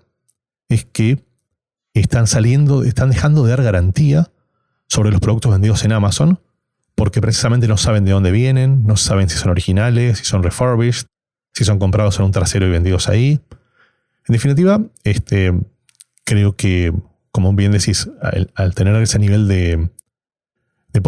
[0.68, 1.24] es que
[1.92, 4.30] están saliendo, están dejando de dar garantía
[4.88, 6.40] sobre los productos vendidos en Amazon
[6.94, 11.06] porque precisamente no saben de dónde vienen, no saben si son originales, si son refurbished,
[11.52, 13.40] si son comprados en un trasero y vendidos ahí.
[14.26, 15.52] En definitiva, este,
[16.24, 16.92] creo que,
[17.30, 18.08] como bien decís,
[18.54, 19.90] al, tener ese nivel de,
[20.92, 21.00] de,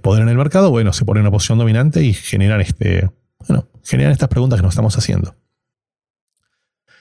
[0.00, 3.10] poder en el mercado, bueno, se pone en una posición dominante y generan, este,
[3.46, 5.34] bueno, generan estas preguntas que nos estamos haciendo.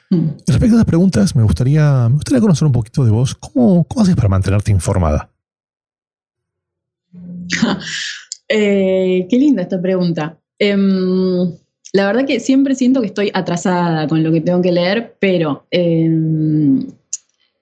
[0.09, 0.29] Mm.
[0.47, 3.36] Respecto a las preguntas, me gustaría, me gustaría conocer un poquito de vos.
[3.36, 5.30] ¿Cómo, cómo haces para mantenerte informada?
[8.54, 10.38] Eh, qué linda esta pregunta.
[10.60, 11.49] Em,
[11.93, 15.66] la verdad que siempre siento que estoy atrasada con lo que tengo que leer, pero
[15.72, 16.86] em,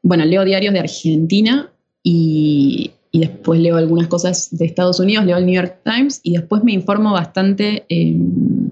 [0.02, 1.72] bueno, leo diarios de Argentina
[2.02, 6.64] y, después leo algunas cosas de Estados Unidos, leo el New York Times y después
[6.64, 7.86] me informo bastante.
[7.88, 8.72] o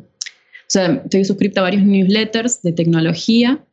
[0.65, 3.63] sea, estoy suscripta a varios newsletters de tecnología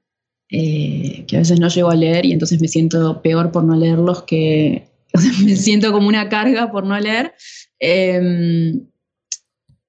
[0.50, 3.76] eh, que a veces no llego a leer y entonces me siento peor por no
[3.76, 4.86] leerlos que.
[5.44, 7.32] Me siento como una carga por no leer.
[7.78, 8.80] Em,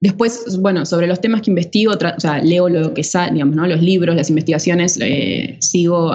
[0.05, 3.82] Después, bueno, sobre los temas que investigo, o sea, leo lo que sale, digamos, los
[3.82, 6.11] libros, las investigaciones, eh, sigo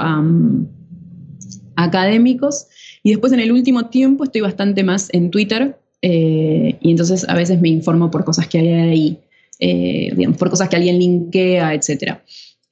[1.74, 2.66] académicos.
[3.02, 7.34] Y después en el último tiempo estoy bastante más en Twitter eh, y entonces a
[7.34, 9.18] veces me informo por cosas que hay ahí,
[9.58, 11.74] eh, digamos, por cosas que alguien linkea,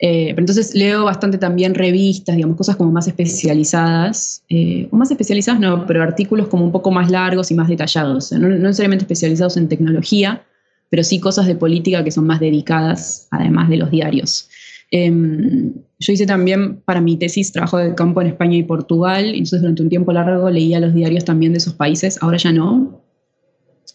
[0.00, 4.44] pero entonces leo bastante también revistas, digamos, cosas como más especializadas,
[4.90, 8.48] o más especializadas no, pero artículos como un poco más largos y más detallados, no
[8.48, 10.44] necesariamente especializados en tecnología,
[10.90, 14.48] pero sí cosas de política que son más dedicadas, además de los diarios.
[14.90, 19.60] Em, yo hice también para mi tesis trabajo de campo en España y Portugal, entonces
[19.60, 23.02] durante un tiempo largo leía los diarios también de esos países, ahora ya no,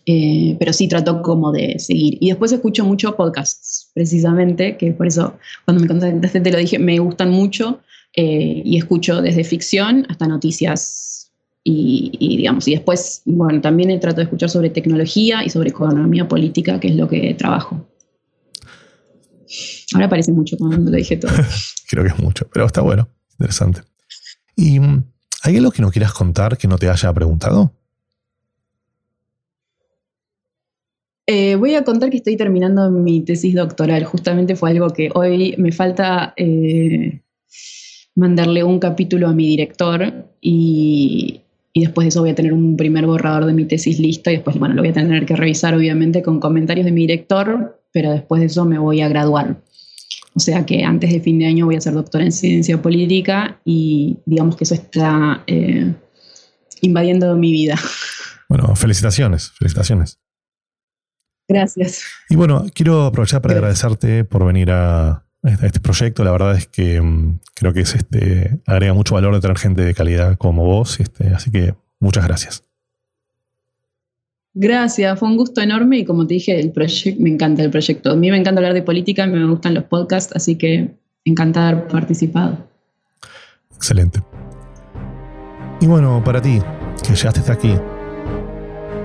[0.05, 2.17] eh, pero sí trato como de seguir.
[2.19, 6.79] Y después escucho mucho podcasts, precisamente, que por eso cuando me contactaste te lo dije,
[6.79, 7.81] me gustan mucho
[8.15, 11.31] eh, y escucho desde ficción hasta noticias
[11.65, 16.77] y, digamos, y después, bueno, también trato de escuchar sobre tecnología y sobre economía política,
[16.79, 17.87] que es lo que trabajo.
[19.93, 21.31] Ahora parece mucho cuando lo dije todo.
[21.89, 23.07] Creo que es mucho, pero está bueno,
[23.39, 23.81] interesante.
[24.57, 24.79] ¿Y
[25.43, 27.71] hay algo que no quieras contar que no te haya preguntado?
[31.25, 34.03] Eh, voy a contar que estoy terminando mi tesis doctoral.
[34.03, 37.21] Justamente fue algo que hoy me falta eh,
[38.15, 42.75] mandarle un capítulo a mi director y, y después de eso voy a tener un
[42.75, 45.75] primer borrador de mi tesis listo y después, bueno, lo voy a tener que revisar
[45.75, 49.61] obviamente con comentarios de mi director, pero después de eso me voy a graduar.
[50.35, 53.59] O sea que antes de fin de año voy a ser doctora en ciencia política
[53.63, 55.93] y digamos que eso está eh,
[56.81, 57.79] invadiendo mi vida.
[58.49, 60.19] Bueno, felicitaciones, felicitaciones.
[61.47, 62.03] Gracias.
[62.29, 65.25] Y bueno, quiero aprovechar para agradecerte por venir a,
[65.61, 66.23] este proyecto.
[66.23, 69.81] La verdad es que mm, creo que es este, agrega mucho valor de tener gente
[69.81, 70.99] de calidad como vos.
[70.99, 72.63] Este, así que muchas gracias.
[74.55, 76.71] Gracias, fue un gusto enorme y como te dije, el
[77.19, 78.11] me encanta el proyecto.
[78.11, 80.91] A mí me encanta hablar de política, me gustan los podcasts, así que
[81.25, 82.57] encantada de haber participado.
[83.75, 84.21] Excelente.
[85.81, 86.61] Y bueno, para ti,
[87.05, 87.75] que llegaste hasta aquí,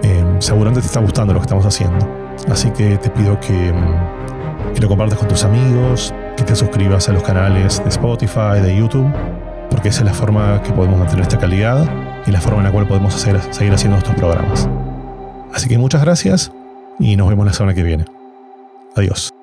[0.02, 2.27] eh, seguramente te está gustando lo que estamos haciendo.
[2.50, 4.18] Así que te pido que mm,
[4.74, 8.76] que lo compartas con tus amigos, que te suscribas a los canales de Spotify, de
[8.76, 9.10] YouTube,
[9.70, 11.88] porque esa es la forma que podemos mantener esta calidad
[12.26, 14.68] y la forma en la cual podemos seguir haciendo estos programas.
[15.52, 16.52] Así que muchas gracias
[16.98, 18.04] y nos vemos la semana que viene.
[18.94, 19.37] Adiós.